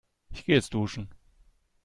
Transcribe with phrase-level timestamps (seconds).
[0.31, 1.13] Ich gehe jetzt duschen.